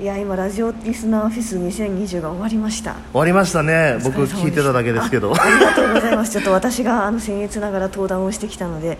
[0.00, 2.94] いや今ラジオリスナーフェス2020が終わりました。
[3.12, 3.98] 終わりましたね。
[4.00, 5.30] お僕聞いてただけですけど。
[5.30, 6.32] あありがとうございます。
[6.32, 8.96] ちょっと私があの僭越ながら登壇をしてきたので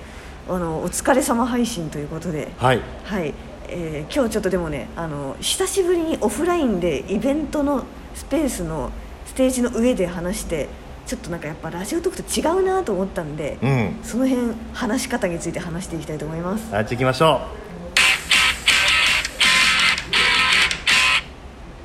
[0.46, 2.52] あのお疲れ様配信ということで。
[2.58, 2.82] はい。
[3.04, 3.32] はい、
[3.68, 8.90] えー今日ちょっとでもねあの久しぶりにオフラインでイベントのスペースの
[9.24, 10.68] ステージの上で話して
[11.06, 13.96] ちょっとなんかやっぱラジオトークと違うなと思ったんで、うん。
[14.02, 16.76] その辺話し方について話していきたいと思います。
[16.76, 17.40] あっち行きましょ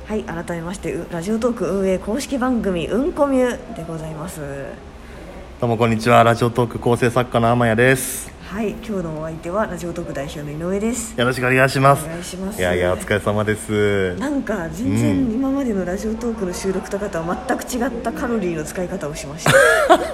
[0.06, 4.40] はい改めましてうラジオトーク運営公式番組「うんこみゅ」でございます。
[4.40, 4.44] う
[5.60, 8.30] どうもこんにちはラジオトーク構成作家の天谷です。
[8.46, 11.18] はい今日のお相手はラジオトーク代表の井上です。
[11.18, 12.04] よろしくお願いします。
[12.04, 12.60] お願いします。
[12.60, 14.14] いやいやお疲れ様です。
[14.20, 14.96] なんか全うん。
[14.96, 19.52] 然今までのラジオトークの収録とかとは全く違ったカロリーの使い方をしました。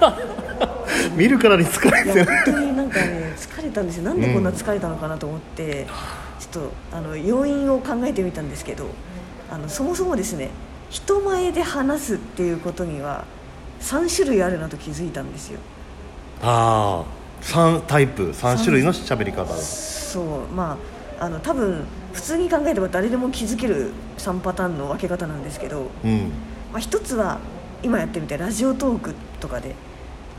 [1.15, 2.19] 見るからに疲れいてる。
[2.19, 4.03] や本当になんかね疲れたんですよ。
[4.05, 5.85] なんでこんな疲れたのかなと思って、
[6.39, 8.85] ちょっとあの要因を考えてみたんですけど
[9.53, 10.49] あのそもそもですね
[10.89, 13.23] 人前で話すっていうことには
[13.81, 15.59] 3種類あるなと気づいたんですよ。
[16.41, 20.77] ああ3タイプ3種類の喋り方そうま
[21.19, 26.31] ああの多分普通に考えれば誰でも気づける3パターンの分け方なんですけど、うん。
[26.71, 27.39] まあ、一つは
[27.83, 29.75] 今やってみてラジオトークとかで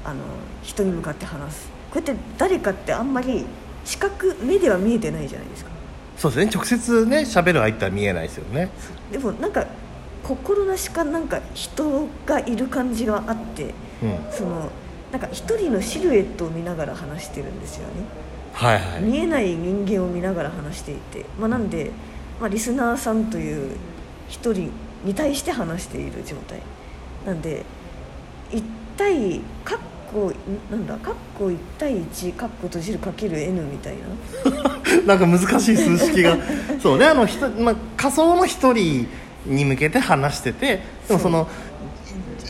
[0.05, 0.21] あの
[0.63, 1.69] 人に向かって話す。
[1.93, 3.47] こうやって誰かってあんまり
[3.85, 5.71] 視覚目では見えてないじゃないですか
[6.17, 6.51] そうですね。
[6.55, 8.71] 直接ね喋る相手は見えないですよね。
[9.11, 9.67] でもなんか
[10.23, 14.19] 心なしかなんか人がいる感じがあってうん。
[14.31, 14.71] その
[15.13, 17.95] なんか一人のシルエットを見ながら話してるんですよね。
[18.53, 19.03] はいはい。
[19.03, 21.91] 見えない人間を見ながら話していて、まあ、なんで、
[22.41, 23.77] まあ、リスナーさんという
[24.29, 24.73] 一人
[25.05, 26.61] に対して話している状態。
[27.27, 27.65] なんで
[28.51, 28.63] 1
[28.97, 29.79] 対かっ
[30.15, 30.33] こ
[30.71, 34.05] なんだかっこ1対1かっこ閉じるかける N みたいな。
[35.05, 36.39] なんか難しい数式が。
[36.81, 39.09] そうねあのひと、まあ、仮想の一人
[39.45, 41.49] に向けて話しててでもその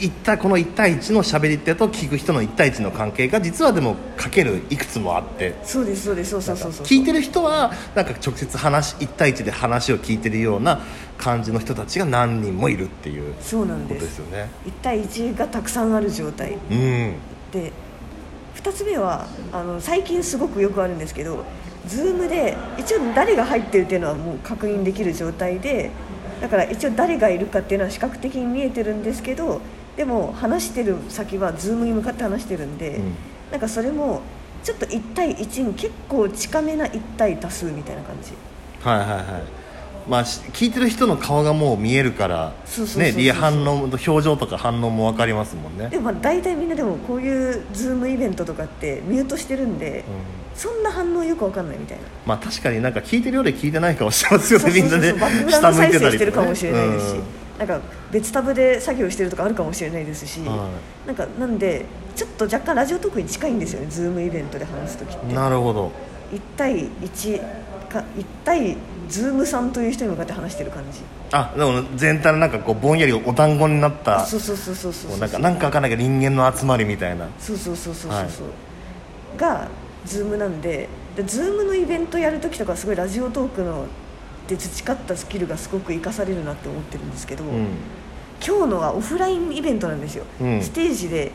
[0.00, 5.54] いったこの1対1の喋り手と聞く人の1対1の関係が実はでもかけるいくつもあって。
[5.64, 6.86] そうですそうですそうそうそうそう。
[6.86, 10.80] 聞いてる人はなんか直接話1対1で話を聞いてるような
[11.16, 14.04] 感じの人たちが何人もいるっていうことそうなんです。
[14.04, 14.50] ですよね。
[14.66, 16.58] 1対1がたくさんある状態。
[16.70, 17.14] うん
[17.54, 17.72] で
[18.56, 21.44] 2つ目はあの最近すごくよくあるんですけど
[21.86, 25.90] Zoom で一応誰が入ってるっていうのはもう確認できる状態で
[26.40, 29.60] だから一応誰がいるかっていうのは視覚的に見えてるんですけど
[29.96, 33.14] でも話してる先は Zoom に向かって話してるんで、うん。
[33.52, 34.22] なんかそれも
[34.64, 38.32] ちょっと1対1に結構近めな1対多数みたいな感じ。
[38.82, 39.63] はいはいはい
[40.08, 42.52] まあし聞いてる人の顔がもう見えるから
[42.96, 45.88] ねリア反応表情とか反応も分かりますもんね。
[45.88, 50.04] でもまあ大体みんなでもこういう Zoom イベントとかってミュートしてるんで、
[50.54, 52.04] そんな反応よくわかんないみたいな。
[52.26, 55.12] まあ確かになんか聞いてるようで聞いてない顔してますよねみんなね。
[55.14, 57.22] バックグラウンド再生してるかもしれないですし、うん。
[57.58, 60.68] なんか別タブで作業してるとかあるかもしれないですし、は
[61.06, 65.34] なんかなんでちょっと若干ラジオトークに近いんですよね Zoomイベントで話す時って。
[65.34, 65.90] なるほど。
[66.32, 67.40] 1対1
[67.88, 68.76] か1対
[69.08, 71.00] Zoomさんという人に向かって話してる感じ。
[71.32, 77.26] あでも全体のなんかこうぼんやりお団子になったそうそうそうそうそうなんかなんかわかんないけど人間の集まりみたいな。
[77.38, 78.54] そうそうそうそうそうそう、はい
[79.36, 79.68] が
[80.04, 83.86] Zoomなんでで Zoomのイベントやる時とかすごいラジオトークの
[84.46, 87.66] で培ったスキルがすごく活かされるなって思ってるんですけど、うん。
[88.46, 90.62] 今日のはオフラインイベントなんですよ、うん。
[90.62, 91.32] ステージで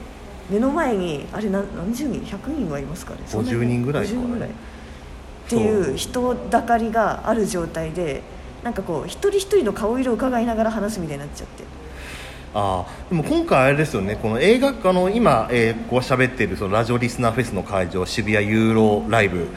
[0.49, 3.21] 目の前にあれ何何十人？100人はいますかね。
[3.25, 3.57] そんなに。
[3.57, 4.49] 50人ぐらいか50人ぐらい
[5.49, 8.21] っていう人だかりがある状態で
[8.63, 11.78] なんかこう一人一人の顔色を伺いながら話すみたいになっちゃって。
[12.53, 19.47] ああでも今回あれですよねこの映画あの今、えーこう喋っているそのラジオリスナーフェスの会場渋谷ユーロライブ、はい。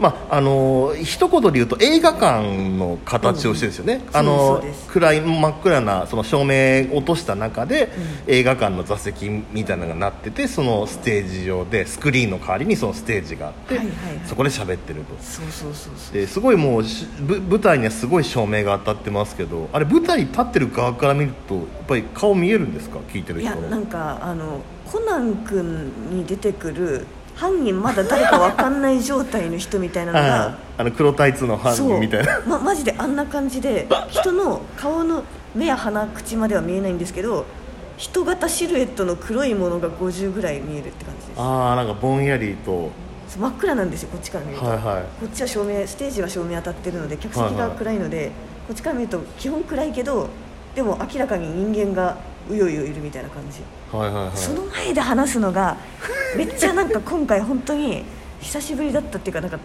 [0.00, 4.16] まああの一言で言うと映画館の形をしてるんですよね、うん。
[4.16, 7.86] あの暗い真っ暗なその照明を落とした中で、
[8.26, 13.96] う映画館の座席みたいなのがなっててそのステージ上でスクリーンの代わりにそのステージがあって、はいはい。
[13.96, 15.14] はいそこで喋ってると。
[15.20, 16.14] そうそうそうそう。
[16.14, 16.82] ですごいもう
[17.48, 22.98] 舞台にはすごい照明が当たってますけどあれ舞台に立ってる側から見るとぱり顔見えるんですか？
[23.12, 24.60] 聞いてるいやなんかあの
[24.90, 32.40] コナン君に出てくる犯人まだ誰か分かんない状態の人みたいなの あがあの黒タイツの犯人みたいな。
[32.46, 35.22] ま、マジであんな感じで人の顔の
[35.54, 37.44] 目や鼻口までは見えないんですけど
[37.96, 41.40] 人型シルエットの黒いものが50ぐらい見えるって感じです。
[41.40, 42.90] ああなんかぼんやりと。
[43.38, 45.02] 真っ暗なんですよこっちから見ると、はいはい。
[45.20, 48.30] こっちは照明ステージは照明当たってるので客席が暗いので、
[48.68, 50.28] こっちから見ると基本暗いけど
[50.74, 52.16] でも明らかに人間が
[52.50, 53.60] うようよいるみたいな感じ、
[53.96, 54.36] はいはいはい。
[54.36, 55.76] その前で話すのが
[56.36, 58.04] めっちゃなんか今回本当に
[58.40, 59.58] 久しぶりだったっていうかなんか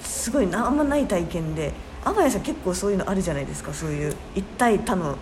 [0.00, 1.72] すごいなあんまない体験で
[2.04, 3.72] 天谷さん結構そういうのあるじゃないですか。
[3.72, 5.16] そういう一対他の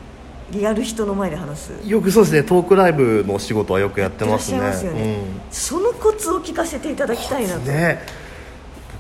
[0.51, 1.73] リアル人の前で話す。
[1.85, 2.43] よくそうですね。
[2.43, 4.59] トークライブのお仕事はよくやってますね。
[4.59, 5.19] ますよね、
[5.51, 8.01] そのコツを聞かせていただきたいなと、うん、ね。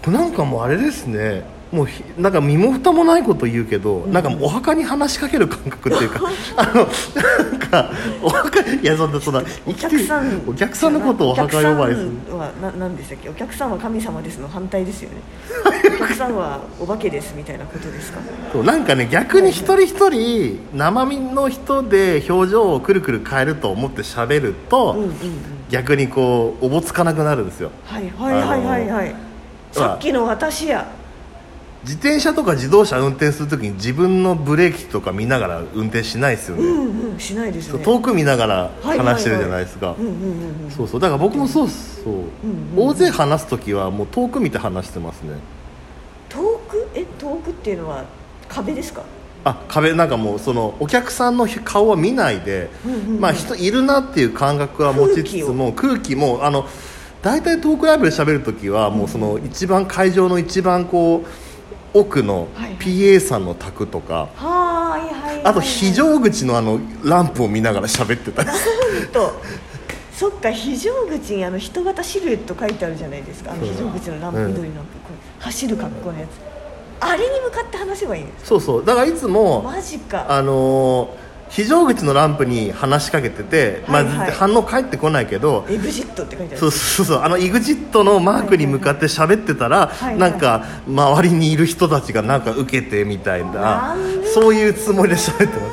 [0.02, 6.20] 僕なんかもうあれですねもうひなんか身も蓋もないこと言うけど、なんかもうお墓に話しかける感覚っていうか
[6.56, 6.72] あの
[7.52, 7.90] なんか
[8.22, 12.10] お墓いやそんなそんなお客さんお客さんのことをお墓呼ばわりする。
[12.10, 13.28] お客さんはな何でしたっけ？
[13.28, 15.16] お客さんは神様ですの反対ですよね。
[15.96, 18.20] お客さんはお化けですみたいなことですか？
[18.52, 25.14] そうなんかね逆に一人一人生身の人で表情をくるくる変えると思って喋ると、うんうんうん。
[25.70, 27.70] 逆にこうおぼつかなくなるんですよ。
[27.84, 28.88] はいはいはいはい。
[28.88, 29.14] はい
[29.72, 30.86] さっきの私や
[31.84, 37.84] 自転車とか自動車運転するときに自分のブレーキとか見ながら運転しないですよね、うんうんしないですね。
[37.84, 39.94] 遠く見ながら話してるじゃないですか、
[40.76, 41.00] そうそう。
[41.00, 42.22] だから僕もそうそう、うん
[42.76, 45.34] うん大勢話す時はもう遠く見て話してますね。
[46.28, 46.88] 遠く？
[46.94, 48.04] え遠くっていうのは
[48.48, 49.02] 壁ですか？
[49.44, 53.20] あ壁なんかもうそのお客さんの顔は見ないで、うんうんうん。
[53.20, 56.66] まあ人いるなっていう感覚は持ちつつも空気もあの
[57.22, 61.28] 大体トークライブで喋る時はもうその一番会場の一番こう
[61.94, 62.48] 奥の
[62.80, 68.48] PA さんの卓とか、はーいはいはいあと非常口のあのランプを見ながら喋ってたり。
[70.12, 73.52] そっか非常口にあの人型シルエット書いてあるじゃないですか。
[73.52, 74.90] あの非常口のランプうん緑のランプ、
[75.40, 76.30] 走る格好のやつ。
[77.00, 78.46] あれに向かって話せばいいんです。
[78.46, 78.84] そうそう。
[78.84, 80.26] だからいつもマジか。
[80.28, 84.16] あのー非常口のランプに話しかけてて、はいはい。
[84.16, 86.58] まあ、反応返ってこないけど、エグジットって書いてある。
[86.58, 90.18] そうそうそうあの EXIT のマークに向かって喋ってたら、はいはい。
[90.18, 93.96] なんか周りにいる人たちがなんか受けてみたいな
[94.34, 95.66] そういうつもりで喋ってま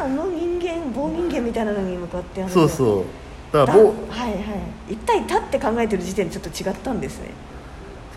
[0.00, 3.04] あーあの人間棒人間みたいなのに向かってすそうそう。
[3.52, 4.92] だだからぼはいはい。
[4.94, 7.30] 一体立って考えてる時点でちょっと違ったんですね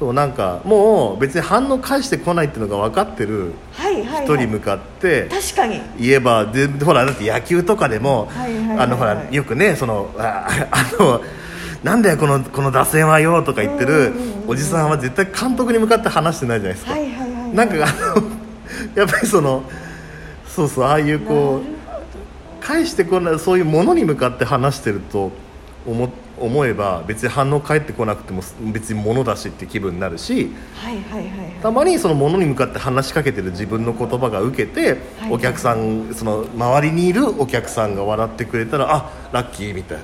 [0.03, 3.53] そうなんかもう別に反応返してこないっていうのが分かってる
[4.25, 5.79] 人に向かって確かに。
[5.97, 8.29] 言えばでほらだって野球とかでも、
[8.77, 11.21] あのほらよくねそのああの
[11.83, 14.11] なんだよこのこの打線はよとか言ってる
[14.45, 17.55] おじさんは絶対監督に向かって話してないじゃないですか、はいはいはいはい。
[17.55, 18.23] なんかあの
[18.95, 19.63] やっぱりその
[20.45, 25.31] そうそうああいうこう返してこないそういうものに向かって話してると
[25.87, 26.09] 思
[26.43, 28.41] 思えば別に反応返ってこなくても
[28.71, 31.51] 別に物だしって気分になるしはいはいはいはい。
[31.61, 40.03] たまにその物に向かって話しかけてる自分の言葉が受けて、はいお客さんその周りにいるお客さんが笑ってくれたらあラッキーみたいな。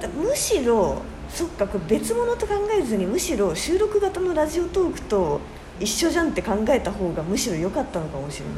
[0.00, 5.40] だむしろそっかこれ別物と考えずにむしろ収録型のラジオトークと
[5.78, 8.54] 一緒じゃんって考えた方がむしろ良かったのかもしれない。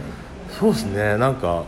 [0.59, 1.17] そうですね。
[1.19, 1.65] なんか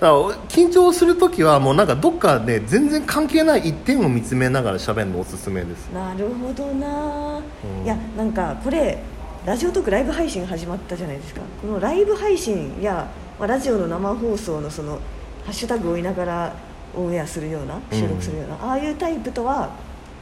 [0.00, 5.88] 緊張する時はもうなんかどっかで全然関係ない一点を見つめながら喋るのおすすめです。
[5.92, 7.40] なるほどな、
[7.80, 7.84] うん。
[7.84, 8.98] いやなんかこれ
[9.46, 11.40] ラジオトークライブ配信始まったじゃないですか。
[11.62, 13.08] このライブ配信や、
[13.38, 14.98] まあ、ラジオの生放送のその
[15.44, 16.52] ハッシュタグを追いながら
[16.94, 19.70] オンエアするような収録するような、ああいうタイプとは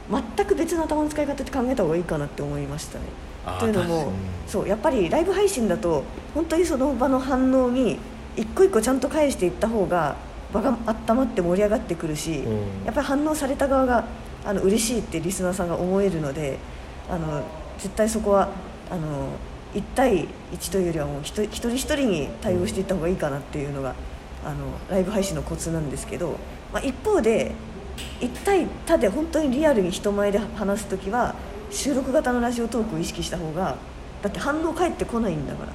[0.09, 3.05] 全く別の頭の使い方って考えた方がいいかなって思いましたね。
[3.59, 4.11] というのも
[4.47, 7.97] そうやっぱりライブ配信だと本当にその場の反応に
[8.37, 10.15] 一個一個ちゃんと返していった方が
[10.53, 12.85] 場が温まって盛り上がってくるし、うん。
[12.85, 14.05] やっぱり反応された側が
[14.45, 16.57] あの嬉しいってリスナーさんが思えるので
[17.09, 17.43] あの
[17.79, 18.49] 絶対そこは
[18.89, 19.29] あの
[19.73, 23.95] 1対1というよりはもう一人一人に対応していった方がいいかなっていうのが
[24.45, 26.37] あのライブ配信のコツなんですけど、
[26.71, 27.51] まあ、一方で
[28.21, 31.33] 1対他で本当にリアルに人前で話す時は
[31.71, 33.77] 収録型のラジオトークを意識した方が
[34.21, 35.73] だって反応返ってこないんだから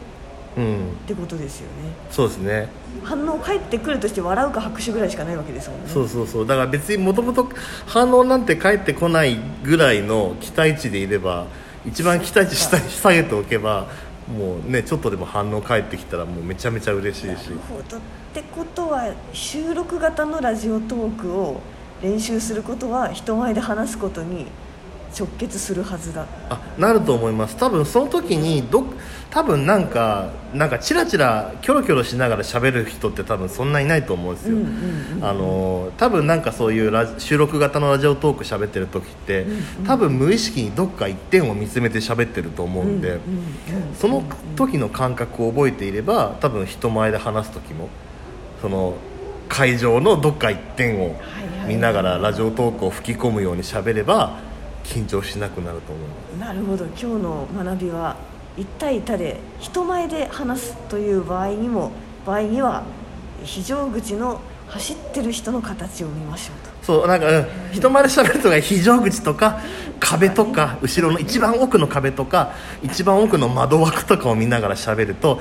[0.57, 0.97] っうん。
[1.07, 1.93] てことですよね。
[2.11, 2.69] そうですね。
[3.05, 5.89] 反応返ってくるとして笑うか拍手ぐらいしかないわけですもんね。
[5.89, 6.47] そうそうそう。
[6.47, 7.49] だから別にもともと
[7.87, 11.47] 反応なんて返ってこないぐらいの期待値でいれば
[11.87, 13.87] 一番期待値下に下げておけば
[14.37, 17.27] もうねちょっとでも反応返ってきたらもうめちゃめちゃ嬉しいし。
[17.27, 17.39] なる
[17.69, 17.97] ほど。
[17.97, 18.01] っ
[18.35, 21.61] てことは収録型のラジオトークを
[22.03, 24.47] 練習することは人前で話すことに
[25.17, 26.27] 直結するはずだ。
[26.49, 27.57] あなると思います。
[27.57, 28.85] 多分その時にど
[29.31, 39.85] 多分なんかなんかチラチラキョロキョロしながら喋る人って多分そんないないと思うんですよ、うんうんうんあの多分なんかそういうラジ収録型のラジオトーク喋ってる時って、うんうん。
[39.85, 44.23] 多分無意識にどっか一点を見つめて喋ってると思うんで、うんうんうんその
[44.57, 47.89] 時の感覚を覚えていれば多分人前で話す時も
[48.63, 48.95] その
[49.49, 51.21] 会場のどっか一点を
[51.67, 54.39] 見ながらラジオトークを吹き込むように喋れば
[54.85, 56.85] 緊張しなくなると思いますなるほど。
[56.87, 58.17] 今日の学びは
[58.57, 61.93] 1対1で人前で話すという場合にも
[62.27, 62.85] 場合には
[63.45, 66.71] 非常口の走ってる人の形を見ましょうと。
[66.85, 69.61] そうなんか、うん、人前で喋るとか非常口とか
[69.99, 75.41] 壁とか後ろの一番奥の壁とか一番奥の窓枠とかを見ながら喋ると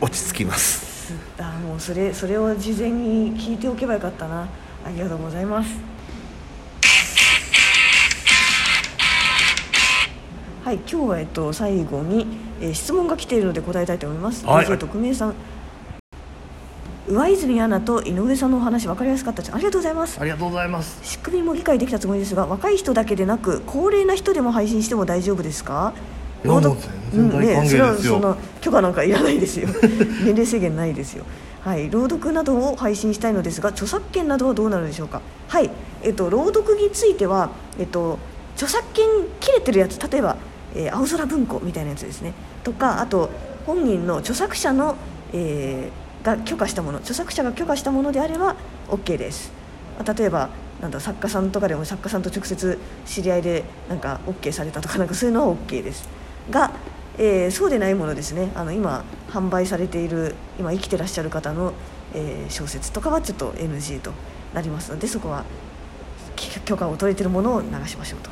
[0.00, 1.14] 落ち着きます。
[1.38, 4.48] あもうそれそれを事前に聞いておけばよかったな。
[4.84, 5.70] ありがとうございます
[10.70, 12.28] はい今日はえっと最後に、
[12.60, 14.66] えー質問が来ているので答えたいと思います、はい。
[14.66, 15.34] DJ 特命さん。
[17.08, 20.20] 上泉アナと井上さんのお話分かりやすかったですありがとうございます。
[20.20, 21.00] ありがとうございます。
[21.02, 25.92] 仕組みも理解できたつもりですが若い人だけでなく高齢な人でも配信しても大丈夫ですか？
[26.44, 27.84] いやもう朗読全然大歓迎ですよ。
[27.86, 29.66] うんね、それはそんな許可なんかいらないですよ。
[30.22, 31.24] 年齢制限ないですよ。
[31.62, 35.20] はい朗読などを配信したいのですが著作権などはどうなるでしょうか？
[35.48, 35.68] はい
[36.04, 38.20] えっと朗読についてはえっと
[38.54, 39.06] 著作権
[39.40, 40.36] 切れてるやつ例えば、
[40.74, 42.32] えー青空文庫みたいなやつですね。
[42.64, 43.30] とかあと
[43.66, 44.96] 本人の著作者の、
[45.32, 48.54] えーが許可したもの著作者が許可したものであれば
[48.88, 49.50] OK です。
[49.98, 50.50] ま例えば
[50.80, 56.06] なんだ作家さんとかでも作家さんと直接知り合いでなんか OK されたとかなんかそういうのは OK です。
[56.50, 56.72] が、
[57.16, 58.50] えーそうでないものですね。
[58.54, 61.72] あの今販売されている今生きてらっしゃる方の、
[62.12, 64.12] えー小説とかはちょっと NG と
[64.52, 65.44] なりますのでそこは
[66.66, 68.30] 許可を取れてるものを流しましょうと。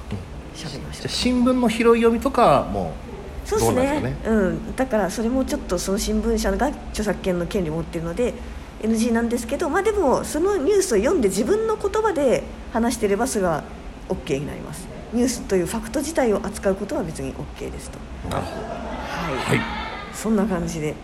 [0.66, 2.92] 喋りましょうじゃあ新聞の拾い読みとかはも
[3.44, 8.34] そうですどうなんねですかうん、だからそれもちょっとその新聞社が著作権の権利を持っているので
[8.82, 13.64] NG なんですけど、まあ、でもそのニュースを読んで自分の言葉で話していればそれは
[14.08, 14.86] OK になります。
[15.12, 17.98] ニュースというファクト自体を扱うことは別に OK ですと。
[18.26, 18.66] うなるほど。
[18.66, 19.78] はい、はい。
[20.14, 20.94] そんな感じで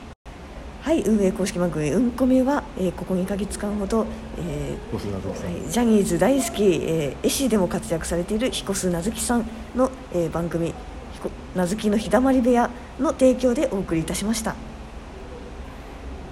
[0.84, 4.04] はい運営公式番組「うんこみは」えーここ2か月間ほど、
[4.36, 10.68] えーはいジャニーズ大好き、えー絵師でも活躍されている彦須なずきさんの、えー番組
[11.14, 12.68] 「ひこなずきの日だまり部屋」
[13.00, 14.54] の提供でお送りいたしました。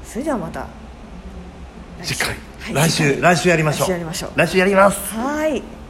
[0.04, 0.66] それではまた
[2.02, 3.86] 次回、はい来週来週やりましょう。
[3.86, 4.30] 来週やりましょう。
[4.36, 5.14] 来週やります。
[5.14, 5.81] はい